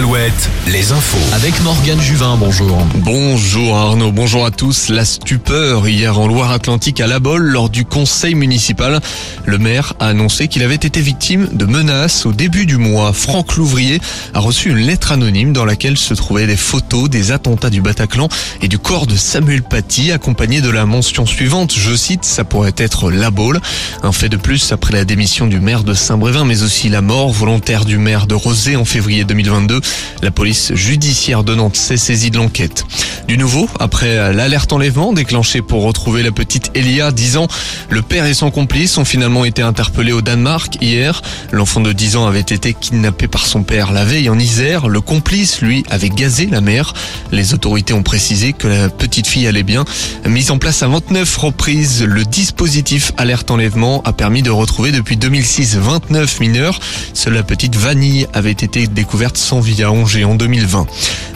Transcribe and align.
Alouette, 0.00 0.48
les 0.66 0.92
infos. 0.92 1.18
Avec 1.34 1.60
Morgane 1.60 2.00
Juvin, 2.00 2.38
bonjour. 2.38 2.86
Bonjour 2.94 3.76
Arnaud, 3.76 4.12
bonjour 4.12 4.46
à 4.46 4.50
tous. 4.50 4.88
La 4.88 5.04
stupeur 5.04 5.86
hier 5.86 6.18
en 6.18 6.26
Loire-Atlantique 6.26 7.02
à 7.02 7.06
La 7.06 7.18
Bolle 7.18 7.42
lors 7.42 7.68
du 7.68 7.84
conseil 7.84 8.34
municipal. 8.34 9.00
Le 9.44 9.58
maire 9.58 9.92
a 10.00 10.06
annoncé 10.06 10.48
qu'il 10.48 10.62
avait 10.62 10.74
été 10.74 11.02
victime 11.02 11.48
de 11.52 11.66
menaces 11.66 12.24
au 12.24 12.32
début 12.32 12.64
du 12.64 12.78
mois. 12.78 13.12
Franck 13.12 13.56
Louvrier 13.56 14.00
a 14.32 14.38
reçu 14.38 14.70
une 14.70 14.78
lettre 14.78 15.12
anonyme 15.12 15.52
dans 15.52 15.66
laquelle 15.66 15.98
se 15.98 16.14
trouvaient 16.14 16.46
des 16.46 16.56
photos 16.56 17.10
des 17.10 17.30
attentats 17.30 17.68
du 17.68 17.82
Bataclan 17.82 18.30
et 18.62 18.68
du 18.68 18.78
corps 18.78 19.06
de 19.06 19.16
Samuel 19.16 19.62
Paty 19.62 20.12
accompagné 20.12 20.62
de 20.62 20.70
la 20.70 20.86
mention 20.86 21.26
suivante, 21.26 21.74
je 21.76 21.94
cite, 21.94 22.24
ça 22.24 22.44
pourrait 22.44 22.72
être 22.78 23.10
La 23.10 23.30
Baule. 23.30 23.60
Un 24.02 24.12
fait 24.12 24.30
de 24.30 24.38
plus 24.38 24.72
après 24.72 24.94
la 24.94 25.04
démission 25.04 25.46
du 25.46 25.60
maire 25.60 25.84
de 25.84 25.92
Saint-Brévin 25.92 26.46
mais 26.46 26.62
aussi 26.62 26.88
la 26.88 27.02
mort 27.02 27.32
volontaire 27.32 27.84
du 27.84 27.98
maire 27.98 28.26
de 28.26 28.34
Rosé 28.34 28.76
en 28.76 28.86
février 28.86 29.24
2022. 29.24 29.82
La 30.22 30.30
police 30.30 30.74
judiciaire 30.74 31.44
de 31.44 31.54
Nantes 31.54 31.76
s'est 31.76 31.96
saisie 31.96 32.30
de 32.30 32.36
l'enquête. 32.36 32.84
Du 33.30 33.38
nouveau, 33.38 33.68
après 33.78 34.32
l'alerte 34.32 34.72
enlèvement 34.72 35.12
déclenchée 35.12 35.62
pour 35.62 35.84
retrouver 35.84 36.24
la 36.24 36.32
petite 36.32 36.72
Elia, 36.74 37.12
10 37.12 37.36
ans, 37.36 37.46
le 37.88 38.02
père 38.02 38.26
et 38.26 38.34
son 38.34 38.50
complice 38.50 38.98
ont 38.98 39.04
finalement 39.04 39.44
été 39.44 39.62
interpellés 39.62 40.10
au 40.10 40.20
Danemark 40.20 40.78
hier. 40.80 41.22
L'enfant 41.52 41.80
de 41.80 41.92
10 41.92 42.16
ans 42.16 42.26
avait 42.26 42.40
été 42.40 42.74
kidnappé 42.74 43.28
par 43.28 43.46
son 43.46 43.62
père 43.62 43.92
la 43.92 44.04
veille 44.04 44.28
en 44.30 44.36
Isère. 44.36 44.88
Le 44.88 45.00
complice, 45.00 45.62
lui, 45.62 45.84
avait 45.90 46.08
gazé 46.08 46.46
la 46.46 46.60
mère. 46.60 46.92
Les 47.30 47.54
autorités 47.54 47.92
ont 47.92 48.02
précisé 48.02 48.52
que 48.52 48.66
la 48.66 48.88
petite 48.88 49.28
fille 49.28 49.46
allait 49.46 49.62
bien. 49.62 49.84
Mise 50.26 50.50
en 50.50 50.58
place 50.58 50.82
à 50.82 50.88
29 50.88 51.36
reprises, 51.36 52.02
le 52.02 52.24
dispositif 52.24 53.12
alerte 53.16 53.52
enlèvement 53.52 54.02
a 54.02 54.12
permis 54.12 54.42
de 54.42 54.50
retrouver 54.50 54.90
depuis 54.90 55.16
2006 55.16 55.76
29 55.76 56.40
mineurs. 56.40 56.80
Seule 57.14 57.34
la 57.34 57.44
petite 57.44 57.76
Vanille 57.76 58.26
avait 58.32 58.50
été 58.50 58.88
découverte 58.88 59.36
sans 59.36 59.60
vie 59.60 59.84
à 59.84 59.92
Angers 59.92 60.24
en 60.24 60.34
2020. 60.34 60.88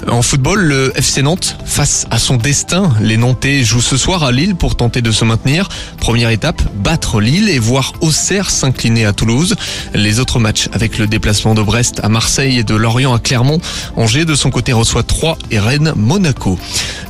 En 0.08 0.22
football, 0.22 0.60
le 0.60 0.92
FC 0.96 1.22
Nantes 1.22 1.56
face 1.64 2.06
à 2.10 2.18
son 2.18 2.36
destin. 2.36 2.92
Les 3.00 3.16
Nantais 3.16 3.62
jouent 3.62 3.80
ce 3.80 3.96
soir 3.96 4.22
à 4.22 4.32
Lille 4.32 4.54
pour 4.54 4.76
tenter 4.76 5.02
de 5.02 5.10
se 5.10 5.24
maintenir. 5.24 5.68
Première 5.98 6.30
étape, 6.30 6.62
battre 6.76 7.20
Lille 7.20 7.48
et 7.48 7.58
voir 7.58 7.92
Auxerre 8.00 8.50
s'incliner 8.50 9.06
à 9.06 9.12
Toulouse. 9.12 9.54
Les 9.94 10.20
autres 10.20 10.38
matchs 10.38 10.68
avec 10.72 10.98
le 10.98 11.06
déplacement 11.06 11.54
de 11.54 11.62
Brest 11.62 12.00
à 12.02 12.08
Marseille 12.08 12.58
et 12.58 12.64
de 12.64 12.74
Lorient 12.74 13.14
à 13.14 13.18
Clermont. 13.18 13.60
Angers 13.96 14.24
de 14.24 14.34
son 14.34 14.50
côté 14.50 14.72
reçoit 14.72 15.02
3 15.02 15.38
et 15.50 15.58
Rennes 15.58 15.92
Monaco. 15.96 16.58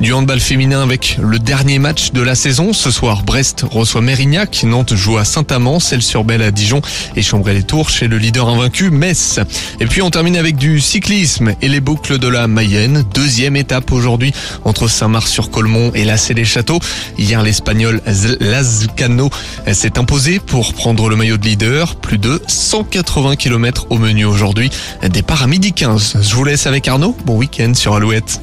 Du 0.00 0.12
handball 0.12 0.40
féminin 0.40 0.82
avec 0.82 1.18
le 1.22 1.38
dernier 1.38 1.78
match 1.78 2.12
de 2.12 2.20
la 2.20 2.34
saison. 2.34 2.72
Ce 2.72 2.90
soir, 2.90 3.22
Brest 3.22 3.64
reçoit 3.70 4.00
Mérignac. 4.00 4.62
Nantes 4.64 4.94
joue 4.94 5.18
à 5.18 5.24
Saint-Amand, 5.24 5.78
Celle-sur-Belle 5.78 6.42
à 6.42 6.50
Dijon 6.50 6.82
et 7.16 7.22
Chambray-les-Tours 7.22 7.90
chez 7.90 8.08
le 8.08 8.18
leader 8.18 8.48
invaincu 8.48 8.90
Metz. 8.90 9.40
Et 9.80 9.86
puis 9.86 10.02
on 10.02 10.10
termine 10.10 10.36
avec 10.36 10.56
du 10.56 10.80
cyclisme 10.80 11.54
et 11.62 11.68
les 11.68 11.80
boucles 11.80 12.18
de 12.18 12.28
la 12.28 12.48
Mayenne. 12.48 13.04
Deuxième 13.14 13.56
étape 13.56 13.92
aujourd'hui 13.92 14.32
entre 14.64 14.88
Saint-Marc-sur-Colmont 14.88 15.92
et 15.94 16.04
la 16.04 16.16
des 16.16 16.44
Châteaux. 16.44 16.80
Hier, 17.18 17.42
l'Espagnol 17.42 18.00
Lazcano 18.40 19.30
s'est 19.72 19.98
imposé 19.98 20.40
pour 20.40 20.74
prendre 20.74 21.08
le 21.08 21.16
maillot 21.16 21.36
de 21.36 21.44
leader. 21.44 21.96
Plus 21.96 22.18
de 22.18 22.42
180 22.46 23.36
km 23.36 23.86
au 23.90 23.98
menu 23.98 24.24
aujourd'hui. 24.24 24.70
Départ 25.08 25.42
à 25.42 25.46
midi 25.46 25.72
15. 25.72 26.18
Je 26.22 26.34
vous 26.34 26.44
laisse 26.44 26.66
avec 26.66 26.88
Arnaud. 26.88 27.16
Bon 27.24 27.36
week-end 27.36 27.72
sur 27.74 27.94
Alouette. 27.94 28.40